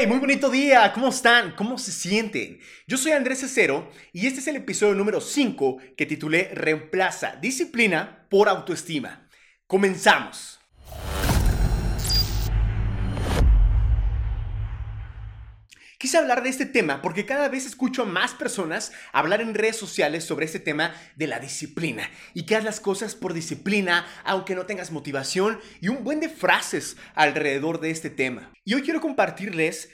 ¡Hey! 0.00 0.06
Muy 0.06 0.18
bonito 0.18 0.48
día. 0.48 0.92
¿Cómo 0.94 1.08
están? 1.08 1.54
¿Cómo 1.56 1.76
se 1.76 1.92
sienten? 1.92 2.58
Yo 2.86 2.96
soy 2.96 3.12
Andrés 3.12 3.40
Cecero 3.40 3.90
y 4.14 4.26
este 4.26 4.40
es 4.40 4.46
el 4.46 4.56
episodio 4.56 4.94
número 4.94 5.20
5 5.20 5.76
que 5.94 6.06
titulé 6.06 6.50
Reemplaza 6.54 7.36
disciplina 7.36 8.26
por 8.30 8.48
autoestima. 8.48 9.28
Comenzamos. 9.66 10.59
Quise 16.00 16.16
hablar 16.16 16.42
de 16.42 16.48
este 16.48 16.64
tema 16.64 17.02
porque 17.02 17.26
cada 17.26 17.50
vez 17.50 17.66
escucho 17.66 18.04
a 18.04 18.06
más 18.06 18.32
personas 18.32 18.90
hablar 19.12 19.42
en 19.42 19.52
redes 19.52 19.76
sociales 19.76 20.24
sobre 20.24 20.46
este 20.46 20.58
tema 20.58 20.94
de 21.14 21.26
la 21.26 21.38
disciplina 21.38 22.08
y 22.32 22.46
que 22.46 22.56
haz 22.56 22.64
las 22.64 22.80
cosas 22.80 23.14
por 23.14 23.34
disciplina 23.34 24.06
aunque 24.24 24.54
no 24.54 24.64
tengas 24.64 24.92
motivación 24.92 25.60
y 25.82 25.88
un 25.88 26.02
buen 26.02 26.20
de 26.20 26.30
frases 26.30 26.96
alrededor 27.14 27.80
de 27.80 27.90
este 27.90 28.08
tema. 28.08 28.50
Y 28.64 28.72
hoy 28.72 28.80
quiero 28.80 29.02
compartirles 29.02 29.90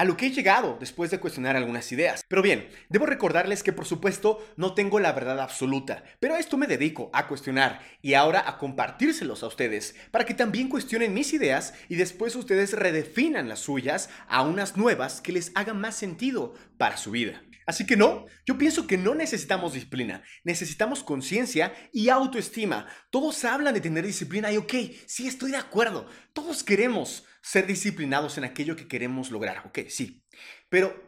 a 0.00 0.04
lo 0.06 0.16
que 0.16 0.28
he 0.28 0.30
llegado 0.30 0.78
después 0.80 1.10
de 1.10 1.20
cuestionar 1.20 1.56
algunas 1.56 1.92
ideas. 1.92 2.24
Pero 2.26 2.40
bien, 2.40 2.70
debo 2.88 3.04
recordarles 3.04 3.62
que 3.62 3.74
por 3.74 3.84
supuesto 3.84 4.42
no 4.56 4.72
tengo 4.72 4.98
la 4.98 5.12
verdad 5.12 5.38
absoluta, 5.38 6.04
pero 6.20 6.34
a 6.34 6.38
esto 6.38 6.56
me 6.56 6.66
dedico 6.66 7.10
a 7.12 7.26
cuestionar 7.26 7.82
y 8.00 8.14
ahora 8.14 8.48
a 8.48 8.56
compartírselos 8.56 9.42
a 9.42 9.48
ustedes 9.48 9.94
para 10.10 10.24
que 10.24 10.32
también 10.32 10.70
cuestionen 10.70 11.12
mis 11.12 11.34
ideas 11.34 11.74
y 11.90 11.96
después 11.96 12.34
ustedes 12.34 12.72
redefinan 12.72 13.50
las 13.50 13.58
suyas 13.58 14.08
a 14.26 14.40
unas 14.40 14.78
nuevas 14.78 15.20
que 15.20 15.32
les 15.32 15.52
hagan 15.54 15.78
más 15.78 15.96
sentido 15.96 16.54
para 16.78 16.96
su 16.96 17.10
vida. 17.10 17.42
Así 17.70 17.86
que 17.86 17.96
no, 17.96 18.26
yo 18.44 18.58
pienso 18.58 18.88
que 18.88 18.98
no 18.98 19.14
necesitamos 19.14 19.74
disciplina, 19.74 20.24
necesitamos 20.42 21.04
conciencia 21.04 21.72
y 21.92 22.08
autoestima. 22.08 22.88
Todos 23.10 23.44
hablan 23.44 23.74
de 23.74 23.80
tener 23.80 24.04
disciplina 24.04 24.50
y 24.50 24.56
ok, 24.56 24.74
sí 25.06 25.28
estoy 25.28 25.52
de 25.52 25.58
acuerdo, 25.58 26.08
todos 26.32 26.64
queremos 26.64 27.24
ser 27.42 27.68
disciplinados 27.68 28.36
en 28.38 28.42
aquello 28.42 28.74
que 28.74 28.88
queremos 28.88 29.30
lograr, 29.30 29.62
ok, 29.66 29.88
sí, 29.88 30.20
pero 30.68 31.00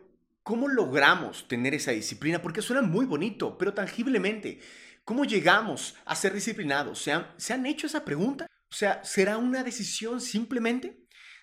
¿cómo 0.44 0.68
logramos 0.68 1.48
tener 1.48 1.74
esa 1.74 1.90
disciplina? 1.90 2.40
Porque 2.40 2.62
suena 2.62 2.82
muy 2.82 3.06
bonito, 3.06 3.58
pero 3.58 3.74
tangiblemente, 3.74 4.60
¿cómo 5.04 5.24
llegamos 5.24 5.96
a 6.04 6.14
ser 6.14 6.32
disciplinados? 6.32 7.02
¿Se 7.02 7.10
han, 7.10 7.26
¿se 7.38 7.54
han 7.54 7.66
hecho 7.66 7.88
esa 7.88 8.04
pregunta? 8.04 8.46
O 8.70 8.74
sea, 8.74 9.02
¿será 9.02 9.36
una 9.36 9.64
decisión 9.64 10.20
simplemente? 10.20 11.01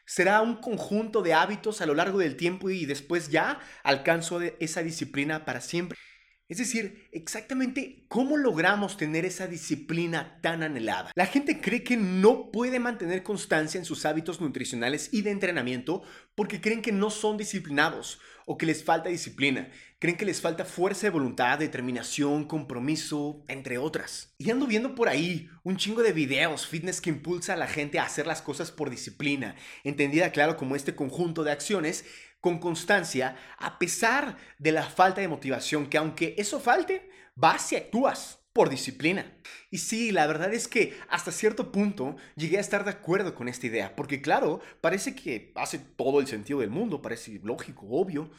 Será 0.10 0.42
un 0.42 0.56
conjunto 0.56 1.22
de 1.22 1.36
hábitos 1.36 1.82
a 1.82 1.86
lo 1.86 1.94
largo 1.94 2.18
del 2.18 2.36
tiempo 2.36 2.72
y 2.72 2.88
después 2.88 3.30
ya 3.30 3.60
alcanzo 3.84 4.42
esa 4.60 4.82
disciplina 4.82 5.46
para 5.46 5.62
siempre. 5.62 6.00
Es 6.48 6.58
decir, 6.58 7.08
exactamente 7.12 8.06
cómo 8.08 8.36
logramos 8.36 8.98
tener 8.98 9.24
esa 9.24 9.46
disciplina 9.46 10.40
tan 10.42 10.64
anhelada. 10.64 11.12
La 11.14 11.28
gente 11.28 11.62
cree 11.62 11.84
que 11.84 11.96
no 11.96 12.50
puede 12.50 12.80
mantener 12.80 13.22
constancia 13.22 13.78
en 13.78 13.86
sus 13.86 14.04
hábitos 14.04 14.42
nutricionales 14.42 15.10
y 15.14 15.22
de 15.22 15.30
entrenamiento 15.30 16.02
porque 16.34 16.60
creen 16.60 16.82
que 16.82 16.92
no 16.92 17.12
son 17.12 17.38
disciplinados 17.38 18.20
o 18.48 18.58
que 18.58 18.66
les 18.66 18.84
falta 18.84 19.10
disciplina. 19.10 19.70
Creen 20.02 20.16
que 20.16 20.26
les 20.26 20.40
falta 20.40 20.64
fuerza 20.64 21.08
de 21.08 21.10
voluntad, 21.10 21.60
determinación, 21.60 22.46
compromiso, 22.46 23.44
entre 23.50 23.78
otras. 23.78 24.34
Y 24.38 24.50
ando 24.50 24.66
viendo 24.66 24.96
por 24.96 25.10
ahí 25.10 25.50
un 25.64 25.76
chingo 25.76 26.02
de 26.02 26.14
videos 26.14 26.66
fitness 26.66 27.02
que 27.02 27.10
impulsa 27.10 27.52
a 27.52 27.58
la 27.58 27.68
gente 27.68 28.00
a 28.00 28.06
hacer 28.06 28.26
las 28.26 28.42
cosas 28.42 28.72
por 28.72 28.90
disciplina, 28.90 29.58
entendida 29.84 30.32
claro 30.32 30.56
como 30.56 30.78
este 30.78 30.96
conjunto 30.96 31.44
de 31.44 31.52
acciones 31.52 32.06
con 32.40 32.60
constancia 32.60 33.36
a 33.58 33.78
pesar 33.78 34.38
de 34.58 34.72
la 34.72 34.84
falta 34.84 35.20
de 35.20 35.28
motivación, 35.28 35.90
que 35.90 35.98
aunque 35.98 36.34
eso 36.38 36.62
falte, 36.62 37.10
vas 37.36 37.70
y 37.74 37.76
actúas 37.76 38.40
por 38.54 38.70
disciplina. 38.70 39.30
Y 39.70 39.80
sí, 39.80 40.14
la 40.14 40.28
verdad 40.28 40.54
es 40.54 40.70
que 40.70 40.98
hasta 41.10 41.34
cierto 41.34 41.74
punto 41.74 42.16
llegué 42.38 42.56
a 42.56 42.62
estar 42.62 42.86
de 42.86 42.92
acuerdo 42.92 43.36
con 43.36 43.50
esta 43.50 43.68
idea, 43.68 43.98
porque 43.98 44.22
claro, 44.22 44.62
parece 44.80 45.14
que 45.14 45.52
hace 45.56 45.78
todo 45.78 46.22
el 46.22 46.28
sentido 46.28 46.62
del 46.62 46.70
mundo, 46.70 47.02
parece 47.02 47.42
lógico, 47.44 47.86
obvio. 47.90 48.32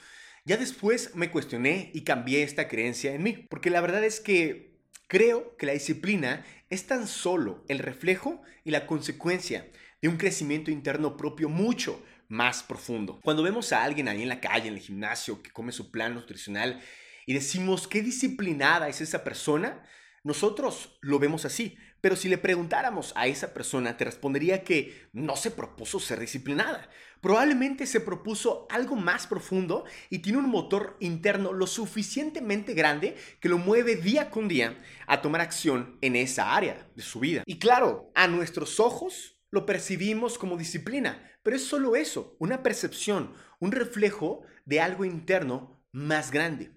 Ya 0.45 0.57
después 0.57 1.15
me 1.15 1.31
cuestioné 1.31 1.91
y 1.95 2.03
cambié 2.03 2.43
esta 2.43 2.69
creencia 2.69 3.15
en 3.15 3.23
mí, 3.23 3.47
porque 3.49 3.71
la 3.71 3.81
verdad 3.81 4.05
es 4.05 4.21
que 4.21 4.79
creo 5.07 5.57
que 5.57 5.67
la 5.67 5.73
disciplina 5.73 6.45
es 6.71 6.87
tan 6.87 7.07
solo 7.07 7.65
el 7.69 7.79
reflejo 7.79 8.43
y 8.65 8.71
la 8.71 8.87
consecuencia 8.87 9.71
de 10.01 10.09
un 10.09 10.17
crecimiento 10.17 10.71
interno 10.71 11.17
propio 11.17 11.49
mucho 11.49 12.03
más 12.29 12.63
profundo. 12.63 13.21
Cuando 13.23 13.43
vemos 13.43 13.73
a 13.73 13.83
alguien 13.83 14.09
ahí 14.09 14.23
en 14.23 14.29
la 14.29 14.41
calle, 14.41 14.69
en 14.69 14.75
el 14.75 14.81
gimnasio, 14.81 15.43
que 15.43 15.51
come 15.51 15.73
su 15.73 15.91
plan 15.91 16.15
nutricional 16.15 16.81
y 17.27 17.35
decimos 17.35 17.87
qué 17.89 18.03
disciplinada 18.03 18.89
es 18.89 19.01
esa 19.01 19.25
persona, 19.25 19.83
nosotros 20.23 20.99
lo 21.01 21.19
vemos 21.19 21.45
así. 21.45 21.77
Pero 22.01 22.17
si 22.17 22.29
le 22.29 22.39
preguntáramos 22.39 23.13
a 23.15 23.27
esa 23.27 23.53
persona, 23.53 23.97
te 23.97 24.05
respondería 24.05 24.65
que 24.65 25.09
no 25.13 25.37
se 25.37 25.51
propuso 25.51 26.01
ser 26.01 26.21
disciplinada. 26.21 26.89
Probablemente 27.21 27.87
se 27.87 28.01
propuso 28.01 28.67
algo 28.71 28.97
más 28.97 29.27
profundo 29.27 29.85
y 30.09 30.21
tiene 30.21 30.39
un 30.39 30.49
motor 30.49 30.97
interno 31.01 31.53
lo 31.53 31.67
suficientemente 31.67 32.73
grande 32.73 33.17
que 33.41 33.49
lo 33.49 33.59
mueve 33.59 33.97
día 33.97 34.31
con 34.31 34.49
día 34.49 34.83
a 35.07 35.21
tomar 35.21 35.43
acción 35.43 35.99
en 36.01 36.17
esa 36.17 36.57
área 36.57 36.89
de 36.97 37.03
su 37.03 37.21
vida. 37.21 37.43
Y 37.45 37.59
claro, 37.59 38.11
a 38.15 38.27
nuestros 38.27 38.81
ojos 38.81 39.39
lo 39.51 39.67
percibimos 39.67 40.39
como 40.39 40.57
disciplina, 40.57 41.31
pero 41.43 41.57
es 41.57 41.65
solo 41.65 41.95
eso, 41.97 42.37
una 42.39 42.63
percepción, 42.63 43.35
un 43.59 43.73
reflejo 43.73 44.43
de 44.65 44.81
algo 44.81 45.05
interno 45.05 45.83
más 45.93 46.31
grande. 46.31 46.71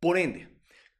Por 0.00 0.18
ende, 0.18 0.48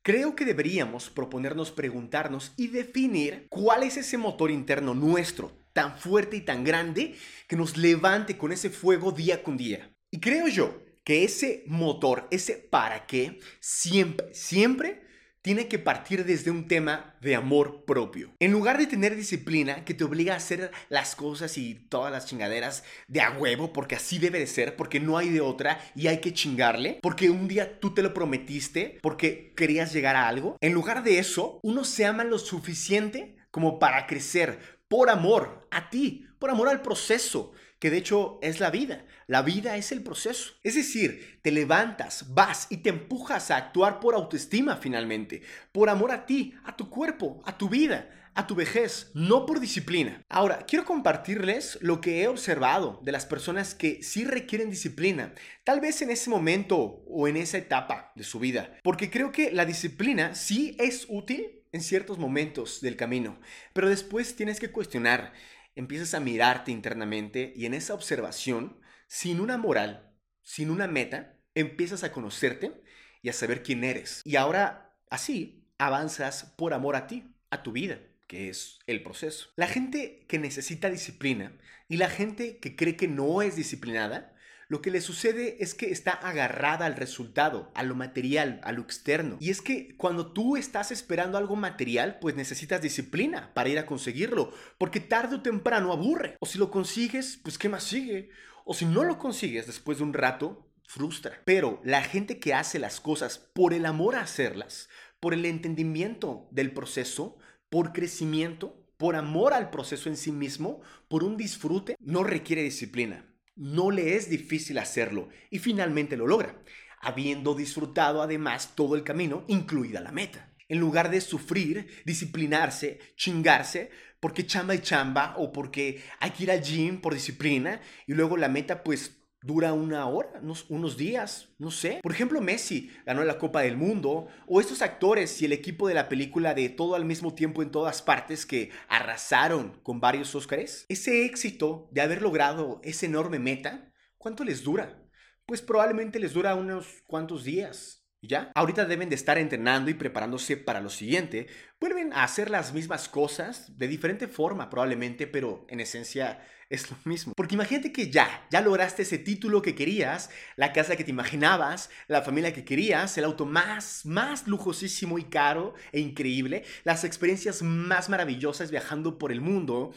creo 0.03 0.35
que 0.35 0.45
deberíamos 0.45 1.09
proponernos 1.11 1.71
preguntarnos 1.71 2.53
y 2.57 2.69
definir 2.69 3.47
cuál 3.49 3.85
es 3.85 3.97
ese 3.97 4.19
motor 4.19 4.51
interno 4.51 4.95
nuestro, 4.95 5.66
tan 5.77 5.99
fuerte 5.99 6.39
y 6.39 6.41
tan 6.41 6.65
grande, 6.65 7.17
que 7.47 7.55
nos 7.55 7.77
levante 7.77 8.39
con 8.39 8.51
ese 8.51 8.71
fuego 8.71 9.13
día 9.13 9.43
con 9.43 9.59
día. 9.59 9.95
Y 10.11 10.21
creo 10.21 10.49
yo 10.49 10.83
que 11.05 11.23
ese 11.23 11.65
motor, 11.67 12.27
ese 12.31 12.55
para 12.55 13.05
qué, 13.05 13.41
siempre, 13.61 14.33
siempre 14.33 15.03
tiene 15.43 15.69
que 15.69 15.79
partir 15.79 16.25
desde 16.25 16.51
un 16.51 16.67
tema 16.67 17.15
de 17.21 17.35
amor 17.35 17.85
propio. 17.85 18.33
En 18.41 18.53
lugar 18.53 18.79
de 18.79 18.87
tener 18.87 19.15
disciplina 19.15 19.85
que 19.85 19.93
te 19.93 20.03
obliga 20.03 20.33
a 20.33 20.39
hacer 20.39 20.71
las 20.89 21.15
cosas 21.15 21.59
y 21.59 21.75
todas 21.75 22.11
las 22.11 22.25
chingaderas 22.25 22.83
de 23.07 23.21
a 23.21 23.33
huevo, 23.33 23.75
porque 23.75 23.97
así 23.97 24.19
debe 24.19 24.39
de 24.39 24.47
ser, 24.47 24.77
porque 24.77 24.99
no 24.99 25.19
hay 25.19 25.29
de 25.29 25.43
otra 25.43 25.79
y 25.95 26.07
hay 26.07 26.23
que 26.23 26.33
chingarle, 26.33 27.01
porque 27.03 27.29
un 27.29 27.49
día 27.49 27.79
tú 27.81 27.93
te 27.93 28.03
lo 28.03 28.15
prometiste, 28.15 28.99
porque 29.03 29.53
querías 29.55 29.93
llegar 29.93 30.17
a 30.17 30.27
algo. 30.27 30.57
En 30.63 30.73
lugar 30.73 31.05
de 31.05 31.19
eso, 31.19 31.61
uno 31.63 31.85
se 31.85 32.07
ama 32.07 32.25
lo 32.25 32.39
suficiente 32.39 33.37
como 33.57 33.79
para 33.79 34.07
crecer 34.07 34.76
por 34.89 35.11
amor 35.11 35.67
a 35.71 35.91
ti, 35.91 36.27
por 36.39 36.51
amor 36.51 36.69
al 36.69 36.83
proceso, 36.83 37.53
que 37.79 37.91
de 37.91 37.99
hecho 37.99 38.39
es 38.43 38.61
la 38.61 38.71
vida. 38.71 39.05
La 39.27 39.43
vida 39.43 39.77
es 39.77 39.93
el 39.93 40.03
proceso. 40.03 40.55
Es 40.63 40.75
decir, 40.75 41.41
te 41.43 41.51
levantas, 41.51 42.33
vas 42.35 42.67
y 42.71 42.79
te 42.79 42.91
empujas 42.91 43.51
a 43.51 43.57
actuar 43.57 44.01
por 44.01 44.15
autoestima 44.15 44.77
finalmente, 44.77 45.43
por 45.73 45.89
amor 45.89 46.13
a 46.13 46.27
ti, 46.27 46.55
a 46.65 46.77
tu 46.77 46.89
cuerpo, 46.89 47.43
a 47.45 47.59
tu 47.59 47.69
vida, 47.69 48.09
a 48.35 48.47
tu 48.47 48.55
vejez, 48.55 49.11
no 49.15 49.47
por 49.47 49.61
disciplina. 49.61 50.23
Ahora, 50.29 50.65
quiero 50.67 50.85
compartirles 50.85 51.79
lo 51.81 52.01
que 52.01 52.23
he 52.23 52.29
observado 52.29 53.01
de 53.03 53.13
las 53.13 53.25
personas 53.25 53.75
que 53.75 54.03
sí 54.03 54.25
requieren 54.25 54.71
disciplina, 54.71 55.35
tal 55.65 55.81
vez 55.81 56.03
en 56.03 56.11
ese 56.11 56.29
momento 56.29 57.03
o 57.09 57.29
en 57.29 57.39
esa 57.39 57.57
etapa 57.57 58.13
de 58.15 58.25
su 58.25 58.39
vida, 58.39 58.79
porque 58.83 59.11
creo 59.11 59.33
que 59.33 59.51
la 59.53 59.65
disciplina 59.65 60.35
sí 60.35 60.77
es 60.79 61.07
útil 61.09 61.63
en 61.77 61.83
ciertos 61.83 62.19
momentos 62.19 62.81
del 62.81 62.97
camino, 62.97 63.39
pero 63.73 63.89
después 63.89 64.35
tienes 64.35 64.59
que 64.59 64.73
cuestionar 64.73 65.33
empiezas 65.77 66.15
a 66.15 66.21
mirarte 66.21 66.73
internamente 66.73 67.53
y 67.55 67.67
en 67.67 67.75
esa 67.75 67.95
observación, 67.95 68.81
sin 69.07 69.41
una 69.41 69.59
moral, 69.59 70.11
sin 70.43 70.71
una 70.71 70.89
meta, 70.89 71.39
empiezas 71.55 72.03
a 72.03 72.13
conocerte 72.13 72.83
y 73.23 73.29
a 73.29 73.35
saber 73.35 73.63
quién 73.63 73.85
eres. 73.85 74.23
Y 74.25 74.37
ahora, 74.37 74.97
así, 75.11 75.69
avanzas 75.79 76.55
por 76.57 76.73
amor 76.73 76.97
a 76.97 77.07
ti, 77.07 77.35
a 77.51 77.63
tu 77.63 77.73
vida 77.73 78.01
que 78.27 78.49
es 78.49 78.81
el 78.87 79.03
proceso. 79.03 79.51
La 79.57 79.69
gente 79.69 80.25
que 80.29 80.39
necesita 80.39 80.91
disciplina 80.91 81.53
y 81.89 81.97
la 81.97 82.09
gente 82.09 82.59
que 82.59 82.77
cree 82.77 82.97
que 82.97 83.09
no 83.09 83.43
es 83.43 83.57
disciplinada 83.57 84.35
lo 84.69 84.83
que 84.83 84.91
le 84.91 85.01
sucede 85.01 85.63
es 85.63 85.75
que 85.75 85.93
está 85.93 86.11
agarrada 86.11 86.87
al 86.87 86.97
resultado, 86.97 87.71
a 87.75 87.85
lo 87.85 87.95
material, 87.95 88.61
a 88.65 88.73
lo 88.73 88.83
externo. 88.83 89.37
Y 89.39 89.51
es 89.51 89.63
que 89.63 89.97
cuando 89.97 90.33
tú 90.33 90.57
estás 90.57 90.91
esperando 90.91 91.39
algo 91.39 91.55
material, 91.55 92.19
pues 92.21 92.35
necesitas 92.35 92.83
disciplina 92.83 93.55
para 93.55 93.69
ir 93.69 93.79
a 93.79 93.87
conseguirlo, 93.87 94.53
porque 94.77 94.99
tarde 94.99 95.37
o 95.37 95.43
temprano 95.43 95.93
aburre. 95.93 96.37
O 96.41 96.47
si 96.47 96.59
lo 96.59 96.73
consigues, 96.73 97.39
pues 97.43 97.59
¿qué 97.59 97.69
más 97.69 97.85
sigue? 97.85 98.31
O 98.65 98.75
si 98.75 98.87
no 98.87 99.05
lo 99.05 99.19
consigues 99.19 99.67
después 99.67 99.99
de 99.99 100.05
un 100.05 100.15
rato, 100.15 100.69
frustra. 100.89 101.41
Pero 101.45 101.81
la 101.85 102.03
gente 102.03 102.41
que 102.41 102.53
hace 102.53 102.81
las 102.81 103.01
cosas 103.01 103.39
por 103.39 103.73
el 103.73 103.87
amor 103.87 104.17
a 104.17 104.23
hacerlas, 104.23 104.89
por 105.21 105.33
el 105.33 105.45
entendimiento 105.45 106.49
del 106.51 106.73
proceso, 106.73 107.39
por 107.71 107.93
crecimiento, 107.93 108.85
por 108.97 109.15
amor 109.15 109.55
al 109.55 109.71
proceso 109.71 110.09
en 110.09 110.17
sí 110.17 110.33
mismo, 110.33 110.81
por 111.07 111.23
un 111.23 111.37
disfrute, 111.37 111.97
no 112.01 112.25
requiere 112.25 112.63
disciplina 112.63 113.27
no 113.57 113.91
le 113.91 114.15
es 114.17 114.31
difícil 114.31 114.79
hacerlo 114.79 115.29
y 115.51 115.59
finalmente 115.59 116.17
lo 116.17 116.27
logra, 116.27 116.63
habiendo 117.01 117.55
disfrutado 117.55 118.23
además 118.23 118.73
todo 118.75 118.95
el 118.95 119.03
camino, 119.03 119.45
incluida 119.49 120.01
la 120.01 120.13
meta. 120.13 120.53
En 120.69 120.79
lugar 120.79 121.11
de 121.11 121.21
sufrir, 121.21 121.89
disciplinarse, 122.05 122.99
chingarse, 123.17 123.91
porque 124.21 124.47
chamba 124.47 124.75
y 124.75 124.81
chamba 124.81 125.35
o 125.37 125.53
porque 125.53 126.03
hay 126.21 126.31
que 126.31 126.45
ir 126.45 126.51
al 126.51 126.63
gym 126.63 127.01
por 127.01 127.15
disciplina 127.15 127.81
y 128.07 128.15
luego 128.15 128.37
la 128.37 128.49
meta 128.49 128.83
pues 128.83 129.16
dura 129.47 129.73
una 129.73 130.07
hora, 130.07 130.41
unos, 130.69 130.97
días, 130.97 131.49
no 131.59 131.71
sé. 131.71 132.01
Por 132.03 132.13
ejemplo, 132.13 132.41
Messi 132.41 132.91
ganó 133.07 133.23
la 133.25 133.39
Copa 133.39 133.63
del 133.63 133.77
Mundo, 133.77 134.27
o 134.47 134.61
estos 134.61 134.83
actores 134.83 135.41
y 135.41 135.45
el 135.45 135.53
equipo 135.53 135.87
de 135.89 135.95
la 135.95 136.09
película 136.09 136.53
de 136.53 136.69
Todo 136.69 136.97
al 136.97 137.05
mismo 137.05 137.35
tiempo 137.35 137.63
en 137.63 137.71
todas 137.71 138.03
partes 138.03 138.45
que 138.45 138.71
arrasaron 138.89 139.81
con 139.83 140.01
varios 140.01 140.35
Óscares. 140.35 140.85
Ese 140.89 141.25
éxito 141.25 141.89
de 141.93 142.01
haber 142.01 142.23
logrado 142.23 142.81
ese 142.83 143.07
enorme 143.07 143.39
meta, 143.39 143.93
¿cuánto 144.19 144.45
les 144.45 144.65
dura? 144.65 145.03
Pues 145.47 145.63
probablemente 145.63 146.19
les 146.19 146.33
dura 146.33 146.57
unos 146.57 146.87
cuantos 147.07 147.45
días, 147.45 148.06
¿Ya? 148.27 148.51
Ahorita 148.55 148.85
deben 148.85 149.09
de 149.09 149.15
estar 149.15 149.39
entrenando 149.39 149.91
y 149.91 149.95
preparándose 149.95 150.57
para 150.57 150.81
lo 150.81 150.91
siguiente. 150.91 151.47
Vuelven 151.81 152.13
a 152.13 152.25
hacer 152.25 152.51
las 152.51 152.73
mismas 152.73 153.09
cosas 153.09 153.79
de 153.79 153.89
diferente 153.89 154.29
forma 154.29 154.69
probablemente, 154.71 155.27
pero 155.27 155.67
en 155.69 155.81
esencia 155.81 156.41
es 156.69 156.91
lo 156.91 156.97
mismo. 157.05 157.33
Porque 157.37 157.55
imagínate 157.55 157.93
que 157.93 158.11
ya, 158.11 158.47
ya 158.51 158.61
lograste 158.61 159.03
ese 159.03 159.19
título 159.19 159.63
que 159.63 159.75
querías, 159.75 160.31
la 160.57 160.73
casa 160.73 160.97
que 160.97 161.05
te 161.05 161.11
imaginabas, 161.11 161.91
la 162.09 162.23
familia 162.23 162.53
que 162.53 162.65
querías, 162.65 163.17
el 163.19 163.25
auto 163.25 163.47
más, 163.47 164.05
más 164.05 164.47
lujosísimo 164.47 165.19
y 165.19 165.25
caro 165.25 165.75
e 165.93 166.01
increíble, 166.01 166.65
las 166.85 167.05
experiencias 167.05 167.63
más 167.63 168.09
maravillosas 168.09 168.71
viajando 168.71 169.19
por 169.19 169.31
el 169.31 169.41
mundo 169.41 169.93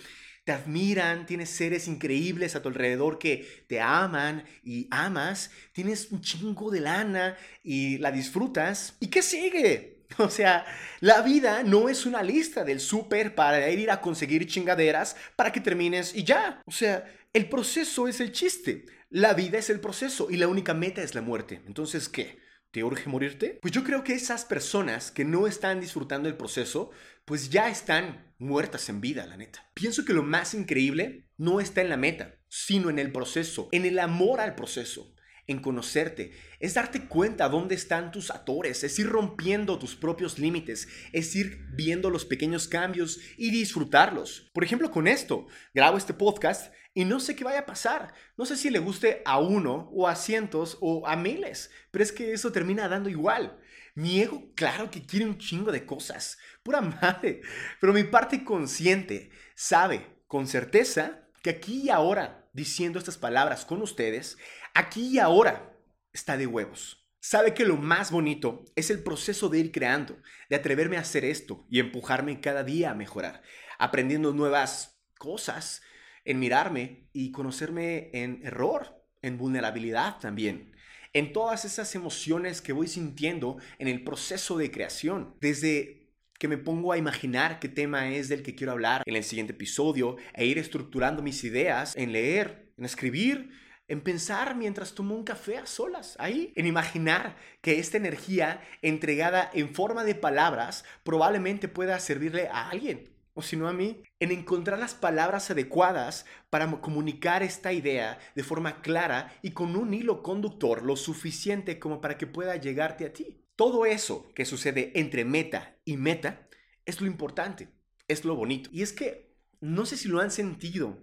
te 0.50 0.54
admiran, 0.54 1.28
tienes 1.28 1.52
seres 1.52 1.88
increíbles 1.88 2.56
a 2.56 2.62
tu 2.64 2.70
alrededor 2.70 3.20
que 3.20 3.66
te 3.68 3.80
aman 3.80 4.44
y 4.64 4.88
amas, 4.90 5.52
tienes 5.74 6.08
un 6.10 6.22
chingo 6.22 6.72
de 6.72 6.80
lana 6.82 7.38
y 7.62 8.00
la 8.00 8.12
disfrutas. 8.12 8.96
¿Y 9.00 9.10
qué 9.10 9.22
sigue? 9.22 10.00
O 10.18 10.28
sea, 10.28 10.66
la 11.02 11.22
vida 11.22 11.62
no 11.62 11.88
es 11.88 12.08
una 12.08 12.24
lista 12.24 12.64
del 12.64 12.80
súper 12.80 13.36
para 13.36 13.70
ir 13.70 13.92
a 13.92 14.02
conseguir 14.02 14.48
chingaderas 14.48 15.16
para 15.36 15.52
que 15.52 15.62
termines 15.62 16.16
y 16.16 16.24
ya. 16.24 16.64
O 16.66 16.72
sea, 16.72 17.06
el 17.32 17.48
proceso 17.48 18.08
es 18.08 18.20
el 18.20 18.32
chiste. 18.32 18.88
La 19.12 19.36
vida 19.36 19.60
es 19.60 19.70
el 19.70 19.80
proceso 19.80 20.32
y 20.32 20.38
la 20.38 20.48
única 20.48 20.74
meta 20.74 21.04
es 21.04 21.14
la 21.14 21.22
muerte. 21.22 21.62
Entonces, 21.68 22.10
¿qué? 22.10 22.40
¿Te 22.72 22.84
urge 22.84 23.10
morirte? 23.10 23.58
Pues 23.62 23.74
yo 23.74 23.84
creo 23.84 24.04
que 24.04 24.14
esas 24.14 24.46
personas 24.46 25.10
que 25.10 25.26
no 25.26 25.48
están 25.48 25.82
disfrutando 25.82 26.30
el 26.30 26.38
proceso 26.38 26.92
pues 27.26 27.50
ya 27.50 27.70
están 27.70 28.34
muertas 28.40 28.90
en 28.90 29.02
vida, 29.02 29.26
la 29.28 29.38
neta. 29.38 29.70
Pienso 29.74 30.06
que 30.06 30.14
lo 30.14 30.24
más 30.24 30.54
increíble 30.54 31.28
no 31.38 31.60
está 31.60 31.82
en 31.82 31.90
la 31.90 31.98
meta, 31.98 32.36
sino 32.48 32.90
en 32.90 32.98
el 32.98 33.12
proceso, 33.12 33.70
en 33.72 33.86
el 33.86 34.00
amor 34.00 34.40
al 34.40 34.56
proceso, 34.56 35.14
en 35.50 35.60
conocerte, 35.60 36.32
es 36.60 36.76
darte 36.76 37.08
cuenta 37.08 37.50
dónde 37.50 37.74
están 37.74 38.12
tus 38.12 38.30
atores, 38.30 38.84
es 38.84 39.00
ir 39.00 39.10
rompiendo 39.10 39.80
tus 39.80 39.96
propios 39.96 40.38
límites, 40.38 40.88
es 41.12 41.36
ir 41.36 41.66
viendo 41.74 42.12
los 42.12 42.24
pequeños 42.24 42.68
cambios 42.68 43.20
y 43.36 43.50
disfrutarlos. 43.50 44.50
Por 44.54 44.64
ejemplo, 44.64 44.92
con 44.92 45.08
esto, 45.08 45.48
grabo 45.74 45.98
este 45.98 46.14
podcast 46.14 46.72
y 46.94 47.04
no 47.04 47.20
sé 47.20 47.36
qué 47.36 47.44
vaya 47.44 47.62
a 47.62 47.66
pasar. 47.66 48.14
No 48.38 48.46
sé 48.46 48.56
si 48.58 48.70
le 48.70 48.78
guste 48.78 49.24
a 49.26 49.40
uno 49.40 49.90
o 49.92 50.08
a 50.08 50.16
cientos 50.16 50.78
o 50.82 51.08
a 51.08 51.16
miles, 51.16 51.72
pero 51.90 52.04
es 52.04 52.12
que 52.12 52.32
eso 52.32 52.52
termina 52.52 52.88
dando 52.88 53.10
igual. 53.10 53.60
Mi 53.96 54.22
ego, 54.22 54.54
claro 54.56 54.92
que 54.92 55.06
quiere 55.06 55.26
un 55.26 55.40
chingo 55.40 55.72
de 55.72 55.86
cosas, 55.86 56.38
pura 56.64 56.82
madre, 56.82 57.42
pero 57.82 57.92
mi 57.92 58.04
parte 58.04 58.44
consciente 58.44 59.32
sabe 59.56 60.22
con 60.28 60.48
certeza 60.48 61.28
que 61.42 61.50
aquí 61.50 61.84
y 61.86 61.90
ahora, 61.90 62.39
diciendo 62.54 63.00
estas 63.00 63.18
palabras 63.18 63.66
con 63.66 63.82
ustedes, 63.82 64.38
aquí 64.74 65.08
y 65.08 65.20
ahora 65.20 65.78
está 66.14 66.38
de 66.38 66.48
huevos. 66.48 67.08
Sabe 67.22 67.54
que 67.54 67.66
lo 67.66 67.76
más 67.76 68.12
bonito 68.12 68.66
es 68.76 68.90
el 68.90 69.04
proceso 69.04 69.50
de 69.50 69.60
ir 69.60 69.72
creando, 69.72 70.18
de 70.50 70.56
atreverme 70.56 70.98
a 70.98 71.02
hacer 71.02 71.26
esto 71.26 71.66
y 71.70 71.80
empujarme 71.80 72.40
cada 72.40 72.64
día 72.64 72.92
a 72.92 72.96
mejorar, 72.96 73.42
aprendiendo 73.78 74.34
nuevas 74.34 75.02
cosas, 75.18 75.82
en 76.24 76.40
mirarme 76.40 77.10
y 77.12 77.32
conocerme 77.32 78.10
en 78.14 78.42
error, 78.46 79.04
en 79.22 79.38
vulnerabilidad 79.38 80.20
también 80.20 80.70
en 81.14 81.34
todas 81.34 81.66
esas 81.66 81.94
emociones 81.96 82.62
que 82.62 82.74
voy 82.74 82.88
sintiendo 82.88 83.58
en 83.78 83.88
el 83.88 84.04
proceso 84.04 84.58
de 84.58 84.72
creación. 84.72 85.36
Desde 85.40 85.99
que 86.40 86.48
me 86.48 86.58
pongo 86.58 86.92
a 86.92 86.98
imaginar 86.98 87.60
qué 87.60 87.68
tema 87.70 88.10
es 88.10 88.30
del 88.30 88.42
que 88.42 88.56
quiero 88.56 88.72
hablar 88.72 89.04
en 89.06 89.16
el 89.16 89.24
siguiente 89.24 89.54
episodio 89.54 90.16
e 90.34 90.46
ir 90.46 90.58
estructurando 90.58 91.22
mis 91.22 91.44
ideas 91.44 91.96
en 91.96 92.14
leer, 92.14 92.72
en 92.78 92.86
escribir, 92.86 93.52
en 93.90 94.02
pensar 94.02 94.56
mientras 94.56 94.96
tomo 94.96 95.16
un 95.16 95.24
café 95.24 95.58
a 95.58 95.66
solas, 95.66 96.16
ahí, 96.18 96.54
en 96.56 96.66
imaginar 96.66 97.36
que 97.62 97.80
esta 97.80 97.98
energía 97.98 98.62
entregada 98.82 99.52
en 99.54 99.76
forma 99.76 100.04
de 100.04 100.16
palabras 100.16 100.86
probablemente 101.04 101.68
pueda 101.68 102.00
servirle 102.00 102.48
a 102.48 102.70
alguien 102.70 103.10
o 103.34 103.42
si 103.42 103.56
no 103.56 103.70
a 103.70 103.74
mí, 103.74 104.04
en 104.20 104.32
encontrar 104.32 104.80
las 104.80 104.94
palabras 104.94 105.50
adecuadas 105.50 106.26
para 106.50 106.70
comunicar 106.82 107.42
esta 107.42 107.72
idea 107.72 108.20
de 108.36 108.44
forma 108.44 108.82
clara 108.82 109.34
y 109.42 109.52
con 109.52 109.78
un 109.78 109.94
hilo 109.94 110.24
conductor 110.24 110.84
lo 110.84 110.98
suficiente 110.98 111.80
como 111.80 112.02
para 112.02 112.18
que 112.18 112.28
pueda 112.28 112.58
llegarte 112.58 113.06
a 113.06 113.14
ti. 113.14 113.39
Todo 113.60 113.86
eso 113.86 114.32
que 114.36 114.46
sucede 114.46 114.94
entre 114.96 115.26
meta 115.26 115.76
y 115.84 115.98
meta 115.98 116.48
es 116.86 117.02
lo 117.02 117.08
importante, 117.08 117.68
es 118.08 118.24
lo 118.24 118.38
bonito. 118.38 118.70
Y 118.72 118.84
es 118.84 118.94
que, 118.94 119.36
no 119.60 119.86
sé 119.86 119.98
si 119.98 120.08
lo 120.08 120.22
han 120.22 120.32
sentido, 120.32 120.98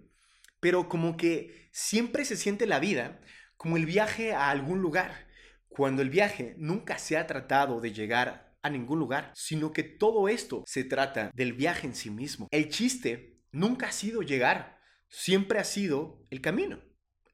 pero 0.58 0.88
como 0.88 1.19
que 1.19 1.69
siempre 1.70 2.25
se 2.25 2.35
siente 2.35 2.67
la 2.67 2.79
vida 2.79 3.20
como 3.58 3.76
el 3.76 3.85
viaje 3.85 4.32
a 4.32 4.49
algún 4.49 4.81
lugar, 4.81 5.29
cuando 5.69 6.00
el 6.00 6.08
viaje 6.08 6.55
nunca 6.56 6.97
se 6.97 7.19
ha 7.19 7.26
tratado 7.26 7.82
de 7.82 7.93
llegar 7.93 8.56
a 8.62 8.70
ningún 8.70 9.00
lugar, 9.00 9.32
sino 9.35 9.75
que 9.75 9.82
todo 9.82 10.26
esto 10.26 10.64
se 10.67 10.82
trata 10.82 11.31
del 11.35 11.53
viaje 11.53 11.87
en 11.87 11.94
sí 11.94 12.08
mismo. 12.08 12.49
El 12.50 12.70
chiste 12.70 13.38
nunca 13.53 13.88
ha 13.88 13.93
sido 13.93 14.23
llegar, 14.23 14.81
siempre 15.11 15.58
ha 15.58 15.64
sido 15.64 16.25
el 16.31 16.41
camino 16.41 16.81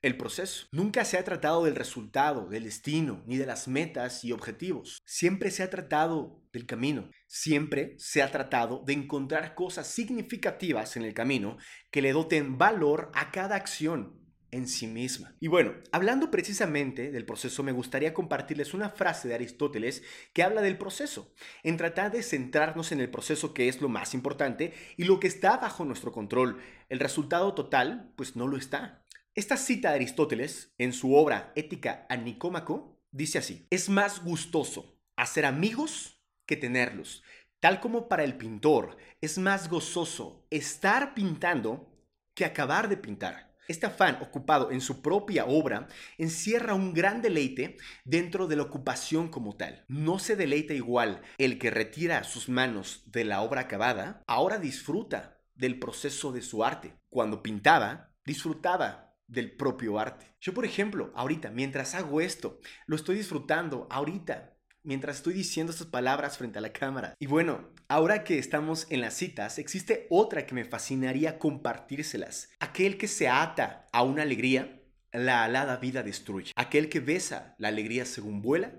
el 0.03 0.17
proceso. 0.17 0.67
Nunca 0.73 1.05
se 1.05 1.17
ha 1.17 1.25
tratado 1.25 1.65
del 1.65 1.77
resultado, 1.77 2.49
del 2.49 2.65
destino, 2.65 3.23
ni 3.27 3.37
de 3.37 3.47
las 3.47 3.69
metas 3.69 4.25
y 4.25 4.33
objetivos. 4.33 5.01
Siempre 5.05 5.51
se 5.51 5.63
ha 5.63 5.71
tratado 5.71 6.43
del 6.53 6.67
camino. 6.67 7.09
Siempre 7.29 7.95
se 7.99 8.23
ha 8.23 8.31
tratado 8.31 8.83
de 8.85 8.93
encontrar 8.93 9.55
cosas 9.55 9.87
significativas 9.87 10.97
en 10.97 11.05
el 11.05 11.15
camino 11.15 11.57
que 11.91 12.03
le 12.03 12.13
doten 12.13 12.59
valor 12.59 13.11
a 13.15 13.31
cada 13.31 13.55
acción 13.55 14.21
en 14.53 14.69
sí 14.69 14.87
misma. 14.87 15.35
Y 15.41 15.49
bueno, 15.49 15.73
hablando 15.93 16.31
precisamente 16.31 17.11
del 17.11 17.25
proceso, 17.25 17.63
me 17.63 17.73
gustaría 17.73 18.13
compartirles 18.13 18.75
una 18.75 18.91
frase 18.91 19.27
de 19.27 19.35
Aristóteles 19.35 20.03
que 20.35 20.43
habla 20.43 20.61
del 20.61 20.77
proceso, 20.77 21.33
en 21.63 21.79
tratar 21.79 22.13
de 22.13 22.23
centrarnos 22.23 22.93
en 22.93 23.01
el 23.01 23.11
proceso 23.11 23.55
que 23.55 23.69
es 23.69 23.81
lo 23.81 23.89
más 23.89 24.13
importante 24.13 24.75
y 24.99 25.05
lo 25.05 25.19
que 25.21 25.27
está 25.27 25.57
bajo 25.57 25.87
nuestro 25.87 26.13
control. 26.13 26.61
El 26.91 27.01
resultado 27.01 27.55
total, 27.55 28.13
pues 28.15 28.37
no 28.37 28.47
lo 28.47 28.59
está. 28.59 29.02
Esta 29.35 29.57
cita 29.57 29.89
de 29.89 29.95
Aristóteles, 29.95 30.75
en 30.77 30.93
su 30.93 31.15
obra 31.15 31.55
Ética 31.57 32.05
a 32.11 32.17
Nicómaco, 32.19 33.01
dice 33.13 33.39
así, 33.39 33.67
es 33.71 33.89
más 33.89 34.23
gustoso 34.23 35.01
hacer 35.17 35.47
amigos 35.47 36.23
que 36.45 36.55
tenerlos. 36.55 37.23
Tal 37.59 37.81
como 37.81 38.09
para 38.09 38.25
el 38.25 38.37
pintor 38.37 38.99
es 39.23 39.39
más 39.39 39.71
gozoso 39.71 40.47
estar 40.51 41.15
pintando 41.15 41.91
que 42.35 42.45
acabar 42.45 42.91
de 42.91 42.99
pintar. 42.99 43.57
Este 43.69 43.87
afán 43.87 44.19
ocupado 44.21 44.71
en 44.71 44.83
su 44.83 45.01
propia 45.01 45.47
obra 45.47 45.89
encierra 46.19 46.75
un 46.75 46.93
gran 46.93 47.23
deleite 47.23 47.79
dentro 48.05 48.49
de 48.49 48.57
la 48.57 48.65
ocupación 48.65 49.31
como 49.31 49.57
tal. 49.57 49.87
No 49.89 50.19
se 50.19 50.37
deleita 50.37 50.75
igual 50.75 51.23
el 51.39 51.59
que 51.59 51.71
retira 51.71 52.25
sus 52.25 52.51
manos 52.51 53.05
de 53.07 53.25
la 53.25 53.41
obra 53.41 53.63
acabada, 53.63 54.23
ahora 54.27 54.59
disfruta 54.59 55.39
del 55.55 55.79
proceso 55.79 56.33
de 56.33 56.43
su 56.43 56.65
arte. 56.65 56.99
Cuando 57.09 57.43
pintaba, 57.43 58.13
disfrutaba 58.27 59.12
del 59.27 59.57
propio 59.57 59.99
arte. 59.99 60.35
Yo, 60.41 60.55
por 60.55 60.65
ejemplo, 60.65 61.13
ahorita, 61.15 61.51
mientras 61.51 61.95
hago 61.95 62.21
esto, 62.21 62.61
lo 62.87 62.97
estoy 62.97 63.17
disfrutando 63.17 63.87
ahorita, 63.91 64.57
mientras 64.83 65.17
estoy 65.17 65.35
diciendo 65.35 65.73
estas 65.73 65.87
palabras 65.87 66.39
frente 66.39 66.59
a 66.59 66.63
la 66.63 66.73
cámara. 66.73 67.15
Y 67.19 67.27
bueno, 67.27 67.71
ahora 67.89 68.25
que 68.25 68.39
estamos 68.39 68.87
en 68.91 69.01
las 69.01 69.15
citas, 69.15 69.59
existe 69.59 70.07
otra 70.11 70.47
que 70.47 70.55
me 70.55 70.65
fascinaría 70.65 71.39
compartírselas. 71.39 72.51
Aquel 72.61 72.99
que 72.99 73.09
se 73.09 73.29
ata 73.29 73.87
a 73.93 74.03
una 74.03 74.23
alegría, 74.23 74.83
la 75.13 75.45
alada 75.45 75.77
vida 75.77 76.03
destruye. 76.03 76.53
Aquel 76.57 76.89
que 76.89 77.01
besa 77.01 77.55
la 77.59 77.69
alegría 77.69 78.05
según 78.05 78.43
vuela, 78.43 78.75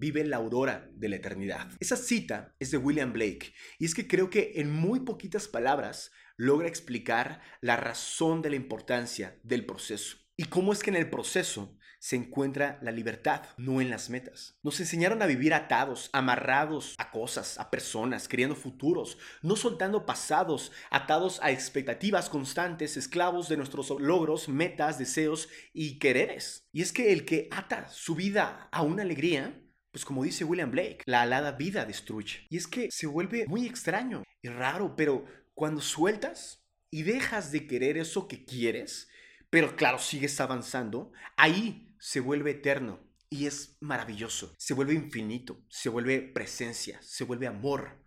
vive 0.00 0.24
la 0.24 0.38
aurora 0.38 0.88
de 0.94 1.08
la 1.10 1.16
eternidad. 1.16 1.68
Esa 1.78 1.96
cita 1.96 2.54
es 2.58 2.70
de 2.70 2.78
William 2.78 3.12
Blake 3.12 3.52
y 3.78 3.84
es 3.84 3.94
que 3.94 4.08
creo 4.08 4.30
que 4.30 4.52
en 4.56 4.70
muy 4.70 5.00
poquitas 5.00 5.46
palabras 5.46 6.10
logra 6.40 6.68
explicar 6.68 7.42
la 7.60 7.76
razón 7.76 8.40
de 8.40 8.48
la 8.48 8.56
importancia 8.56 9.38
del 9.42 9.66
proceso 9.66 10.16
y 10.38 10.44
cómo 10.44 10.72
es 10.72 10.82
que 10.82 10.88
en 10.88 10.96
el 10.96 11.10
proceso 11.10 11.76
se 11.98 12.16
encuentra 12.16 12.78
la 12.80 12.92
libertad, 12.92 13.42
no 13.58 13.82
en 13.82 13.90
las 13.90 14.08
metas. 14.08 14.58
Nos 14.62 14.80
enseñaron 14.80 15.20
a 15.20 15.26
vivir 15.26 15.52
atados, 15.52 16.08
amarrados 16.14 16.94
a 16.96 17.10
cosas, 17.10 17.58
a 17.58 17.70
personas, 17.70 18.26
creando 18.26 18.56
futuros, 18.56 19.18
no 19.42 19.54
soltando 19.54 20.06
pasados, 20.06 20.72
atados 20.90 21.40
a 21.42 21.50
expectativas 21.50 22.30
constantes, 22.30 22.96
esclavos 22.96 23.50
de 23.50 23.58
nuestros 23.58 23.90
logros, 24.00 24.48
metas, 24.48 24.98
deseos 24.98 25.50
y 25.74 25.98
quereres. 25.98 26.66
Y 26.72 26.80
es 26.80 26.94
que 26.94 27.12
el 27.12 27.26
que 27.26 27.48
ata 27.50 27.86
su 27.90 28.14
vida 28.14 28.70
a 28.72 28.80
una 28.80 29.02
alegría, 29.02 29.62
pues 29.92 30.06
como 30.06 30.24
dice 30.24 30.44
William 30.44 30.70
Blake, 30.70 31.02
la 31.04 31.20
alada 31.20 31.52
vida 31.52 31.84
destruye. 31.84 32.46
Y 32.48 32.56
es 32.56 32.66
que 32.66 32.88
se 32.90 33.06
vuelve 33.06 33.44
muy 33.46 33.66
extraño 33.66 34.22
y 34.40 34.48
raro, 34.48 34.96
pero 34.96 35.26
cuando 35.60 35.82
sueltas 35.82 36.64
y 36.90 37.02
dejas 37.02 37.52
de 37.52 37.66
querer 37.66 37.98
eso 37.98 38.26
que 38.26 38.46
quieres, 38.46 39.10
pero 39.50 39.76
claro, 39.76 39.98
sigues 39.98 40.40
avanzando, 40.40 41.12
ahí 41.36 41.94
se 41.98 42.20
vuelve 42.20 42.52
eterno 42.52 42.98
y 43.28 43.44
es 43.44 43.76
maravilloso. 43.78 44.54
Se 44.56 44.72
vuelve 44.72 44.94
infinito, 44.94 45.62
se 45.68 45.90
vuelve 45.90 46.22
presencia, 46.22 46.98
se 47.02 47.24
vuelve 47.24 47.46
amor. 47.46 48.02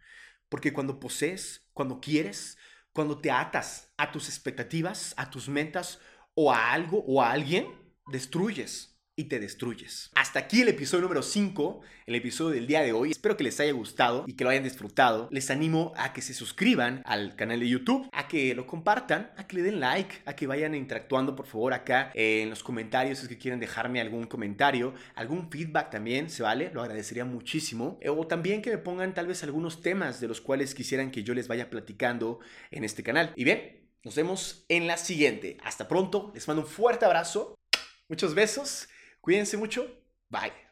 Porque 0.50 0.74
cuando 0.74 1.00
posees, 1.00 1.70
cuando 1.74 2.02
quieres, 2.02 2.58
cuando 2.92 3.22
te 3.22 3.30
atas 3.30 3.94
a 3.98 4.12
tus 4.12 4.30
expectativas, 4.30 5.14
a 5.16 5.30
tus 5.30 5.48
metas 5.48 6.00
o 6.34 6.52
a 6.52 6.72
algo 6.72 7.04
o 7.06 7.22
a 7.22 7.30
alguien, 7.30 7.68
destruyes 8.08 8.93
y 9.16 9.26
te 9.26 9.40
destruyes. 9.40 10.10
Hasta 10.16 10.40
aquí 10.40 10.62
el 10.62 10.70
episodio 10.70 11.04
número 11.04 11.22
5, 11.22 11.82
el 12.08 12.16
episodio 12.16 12.56
del 12.56 12.68
día 12.68 12.82
de 12.82 12.94
hoy. 12.94 13.12
Espero 13.12 13.38
que 13.38 13.44
les 13.44 13.60
haya 13.60 13.72
gustado 13.72 14.24
y 14.28 14.34
que 14.34 14.44
lo 14.44 14.50
hayan 14.50 14.64
disfrutado. 14.64 15.28
Les 15.32 15.52
animo 15.52 15.94
a 15.98 16.14
que 16.14 16.22
se 16.22 16.34
suscriban 16.34 17.04
al 17.06 17.36
canal 17.36 17.60
de 17.60 17.70
YouTube, 17.70 18.10
a 18.12 18.28
que 18.28 18.56
lo 18.56 18.66
compartan, 18.66 19.32
a 19.38 19.46
que 19.46 19.58
le 19.58 19.64
den 19.64 19.80
like, 19.80 20.16
a 20.26 20.36
que 20.36 20.48
vayan 20.48 20.74
interactuando 20.74 21.36
por 21.36 21.46
favor 21.46 21.74
acá 21.74 22.12
en 22.16 22.50
los 22.50 22.64
comentarios 22.64 23.20
si 23.20 23.26
es 23.26 23.30
que 23.30 23.38
quieren 23.38 23.60
dejarme 23.60 24.02
algún 24.02 24.26
comentario, 24.26 24.94
algún 25.16 25.50
feedback 25.52 25.92
también, 25.92 26.30
se 26.30 26.42
vale, 26.42 26.72
lo 26.74 26.82
agradecería 26.82 27.26
muchísimo. 27.26 28.00
O 28.08 28.28
también 28.28 28.62
que 28.62 28.72
me 28.72 28.78
pongan 28.80 29.14
tal 29.14 29.28
vez 29.28 29.44
algunos 29.44 29.82
temas 29.82 30.20
de 30.20 30.28
los 30.28 30.42
cuales 30.42 30.74
quisieran 30.74 31.12
que 31.12 31.24
yo 31.24 31.34
les 31.34 31.48
vaya 31.48 31.70
platicando 31.70 32.40
en 32.72 32.84
este 32.84 33.04
canal. 33.04 33.32
Y 33.36 33.44
bien, 33.44 33.84
nos 34.04 34.16
vemos 34.16 34.66
en 34.70 34.88
la 34.88 34.98
siguiente. 34.98 35.58
Hasta 35.64 35.88
pronto, 35.88 36.32
les 36.34 36.48
mando 36.48 36.64
un 36.64 36.68
fuerte 36.68 37.06
abrazo, 37.06 37.56
muchos 38.10 38.34
besos 38.34 38.88
Cuídense 39.24 39.56
mucho. 39.56 39.88
Bye. 40.30 40.63